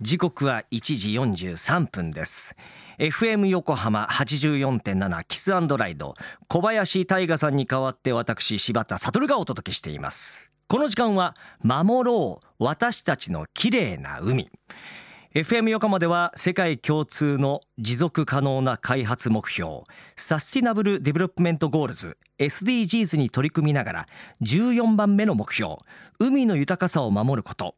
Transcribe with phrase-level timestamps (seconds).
[0.00, 1.10] 時刻は1時
[1.50, 2.54] 43分です。
[3.00, 6.14] FM 横浜84.7キスライド。
[6.46, 10.52] 小林大賀さんに代わって私柴田悟がお届けしています。
[10.68, 11.34] この時間は
[11.64, 14.48] 守ろう私たちの綺麗な海。
[15.34, 19.82] FM 横浜では世界共通の持続可能な開発目標
[20.14, 24.06] サスティナブル・デベロップメント・ゴールズ SDGs に取り組みながら
[24.42, 25.78] 14番目の目標
[26.20, 27.74] 海の豊かさを守ること。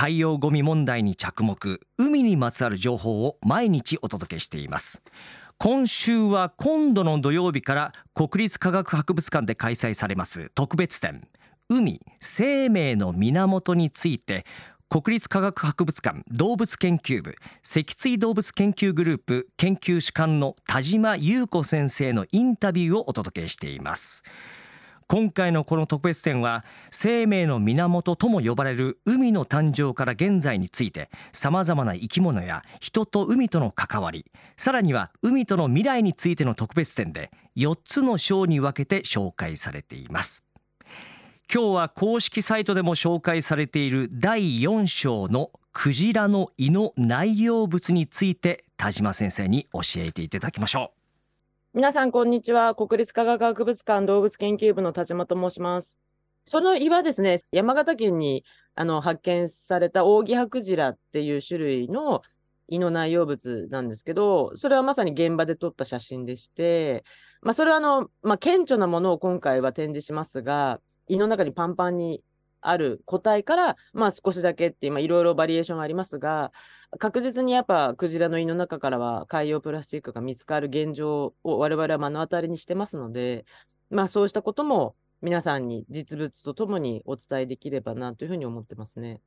[0.00, 1.80] 海洋ゴミ問題に着目。
[1.96, 5.02] 海にまつわる情報を毎日お届けしています。
[5.58, 10.52] 今週は今度の土曜日から国立科学博物館で開催されます。
[10.54, 11.26] 特別展。
[11.68, 14.46] 海生命の源について。
[14.88, 16.22] 国立科学博物館。
[16.28, 17.34] 動物研究部。
[17.64, 19.48] 脊椎動物研究グループ。
[19.56, 24.22] 研究主幹の田島優子先生のインタビューをお届けしています。
[25.10, 40.44] 今回のこの特別展は生命の源とも呼ばれる海の誕生から現在についてさまざまな生き物や人と海との関わりさらには海との未来についての特別展で4つの章に分けて紹介されています。
[41.50, 50.97] 今日は公式サイトでも紹介されている第4章のクジラの胃の内容物について田島先生に教えていただきましょう。
[51.74, 52.74] 皆さんこんにちは。
[52.74, 55.98] 国立科学博物館動物研究部の田島と申します。
[56.46, 58.42] その胃はですね山形県に
[58.74, 62.22] あの発見されたオオギハクジラっていう種類の
[62.68, 67.04] 胃の内容物なんですけど、それはまさに現場で撮った写真でして、
[67.42, 72.22] まあ、それはあの、まあ、顕著なものを今回は展示しますが、胃の中にパンパンに
[72.60, 76.52] ある個体から、まあ、少しだけっていう、いろいろバリエーションありますが、
[76.98, 83.44] 確実にやっぱクジラの胃の中からは海洋プラスチックが見つかる現状を我々は目の当たりにしてますので、
[83.90, 89.20] まあ、そうしたことも皆さんに実物とともにお伝えできればなというふうに思ってますね。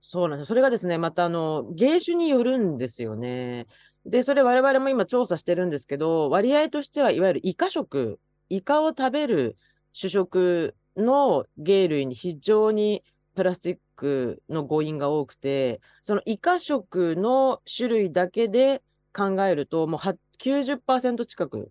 [0.00, 0.48] そうなんです。
[0.48, 3.66] それがですね、またあの、芸種によるんですよね。
[4.04, 9.56] で、それ我々も今調査してるんですけど、割合としてはいわゆるイカ食、イカを食べる
[9.92, 13.02] 主食の鯨類に非常に
[13.34, 20.00] プラスチックの誤飲が多くて、そのイカ食の種類だけで考えると、もう
[20.38, 21.70] 90%近く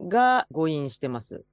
[0.00, 1.44] が誤飲してます。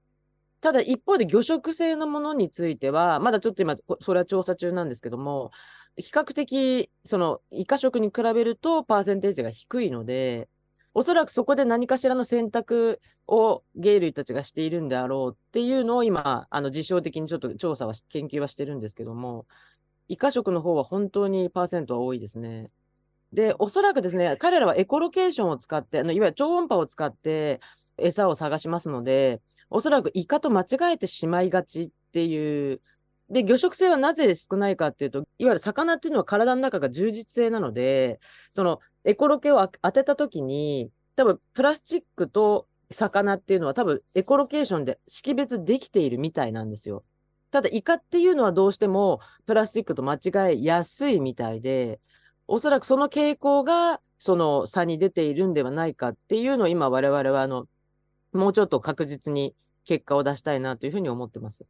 [0.59, 5.52] ただ一方で魚食性のものについては、まだちょっと今、それは調査中なんですけども、
[5.97, 10.47] 比較的、そのイカ食に比べるとパーセンテージが低いので、
[10.97, 19.46] おそらくそこで何かしらの選択を鯨類たちがしているんであろうっていうのを今、あの実証的にちょっと調査は、研究はしてるんですけども、
[20.07, 22.72] イカ食の方は本当にパーセントは多いですね。
[23.31, 27.59] で、おそらくですね、彼らはエコロケーションを使って、あのいわゆる超音波を使って
[28.00, 32.81] 餌を探しますので、おそらくイカと間違えてしまいがちっていう
[33.30, 38.20] で、魚食性はなぜ少ないかっていうと、いわゆる魚っていうのは体の中が充実性なので、
[38.52, 47.04] そのエコロケを当てたときに、多分プラスチックと魚っていうのは多分エコロケーションで識別できているみたいなんですよ。
[47.52, 52.00] ただイカっていうのはどうしてもプラスチックと間違えやすいみたいで、
[52.48, 57.68] おそらくその傾向がその差に出ているんではないかっていうのを今我々はあの、
[58.32, 59.54] もうちょっと確実に
[59.86, 61.66] 結果を出したいなというふうに思ってます。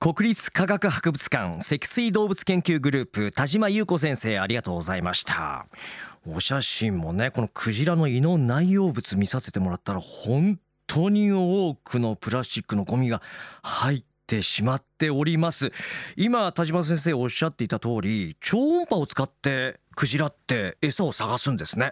[0.00, 5.66] 国立科学博物館脊椎動物研究グループ田島優子先生ありがとうございました。
[6.24, 13.22] お写真もねこのクジラの胃の内容物見させてもらったら本当に多くのプラスチックのゴミが
[13.64, 15.72] 入ってしまっております。
[16.16, 21.90] 今田島先生おっしゃっていた通り超音波を使ってクジラって餌を探すんですね。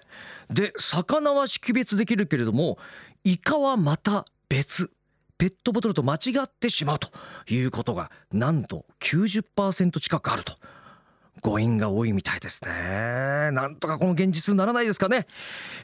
[0.48, 2.78] で魚は識別できるけれども
[3.24, 4.92] イカはまた別。
[5.38, 7.08] ペットボトルと間違ってしまうと
[7.48, 10.54] いうことがなんと90%近くあると。
[11.42, 13.50] 誤飲が多いみたいですね。
[13.52, 15.26] なんとかこの現実にならないですかね、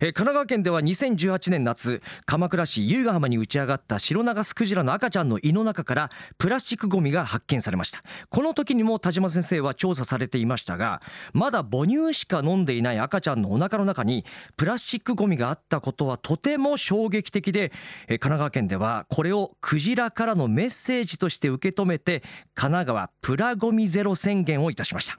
[0.01, 8.01] え神奈川県では2018年夏鎌倉市由ヶ浜に打ち上がったシロナガスクジラの赤ちゃんの胃の中からプラスチックゴミが発見されました。
[8.31, 11.01] この時にも田島先生は調査されていましたが
[11.33, 14.25] まだ母乳しか飲んでいない赤ちゃんのお腹の中に
[14.57, 17.73] プラスチックゴミがあったことはとても衝撃的で
[18.09, 22.23] え神奈川県ではこれをクジラからのメッセージとして受け止めて
[22.55, 25.19] 神奈川プラゴミゼロ宣言をいたしました。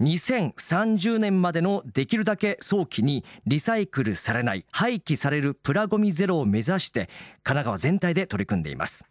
[0.00, 7.08] 2030年までのできるだけ早期にリサイクルされない廃棄されるプラゴミゼロを目指して
[7.42, 9.04] 神奈川全体で取り組んでいます。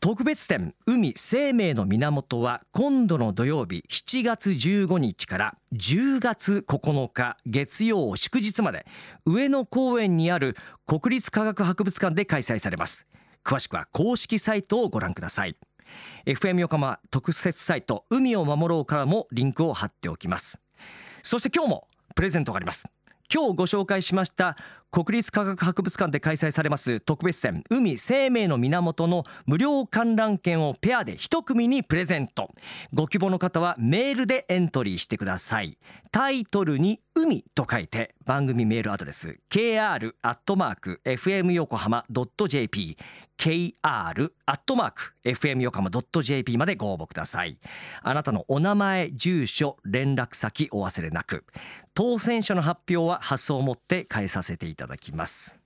[0.00, 8.86] 特別展海生命の源は今度の土曜日7月15日から10月9日月曜祝日まで
[9.26, 10.56] 上野公園にある
[10.86, 13.06] 国立科学博物館で開催されます。
[13.44, 15.56] 詳しくは公式サイトをご覧ください。
[16.26, 20.60] FM 横浜特設サイト海を守ろうからもリンクを貼っておきます。
[21.22, 22.86] そして今日もプレゼントがあります。
[23.32, 24.56] 今日ご紹介しました
[24.92, 32.50] 国立科学博物館で開催されます特別展海生命の源の無料観覧券をペアで一組にプレゼント。
[32.92, 35.78] ご希望の方はメールでエントリーしてください。
[36.10, 40.12] タイトルに海と書いて番組メールアドレス KR」
[41.04, 42.04] 「FM 横浜
[42.48, 42.96] .jp」
[43.38, 44.32] 「KR」
[45.24, 45.90] 「FM 横浜
[46.22, 47.58] .jp までご応募ください。
[48.02, 51.44] あなたのお名前住所連絡先お忘れなく。
[51.94, 54.79] 当選者の発表は発送をもって返させていただきます。
[54.80, 55.60] ただきます。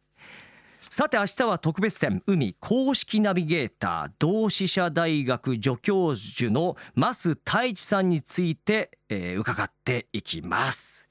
[0.90, 11.08] さて明日は特別展海公式ナビゲーター同志社大学助教授の増太一さんについて、えー、伺っていきます。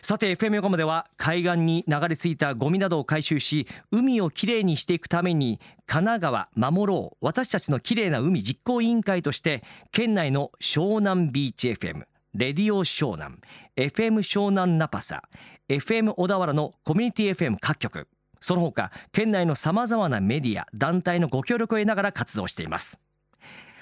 [0.00, 9.62] さて FM 横浜では海岸に流れ着いたゴミなどを回収し海をきれいにしていくために神奈川守ろう私たちのきれいな海実行委員会として
[9.92, 12.04] 県内の湘南ビーチ FM
[12.34, 13.36] レディオ湘南
[13.76, 15.22] FM 湘南ナパサ
[15.68, 18.06] FM 小田原のコミュニティ FM 各局。
[18.40, 22.98] その他県内のさまざまなメディア団体のご協力を得ながら活動しています。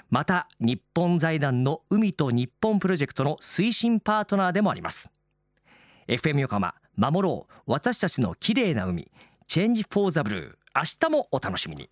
[0.09, 5.09] また日本財団の海と日本プロジェクトの推進パートナーでもあります。
[6.07, 9.11] FM 横浜守ろう私たちの綺麗な海
[9.47, 10.55] チェンジフォーザブルー。
[10.73, 11.89] 明日もお楽しみに。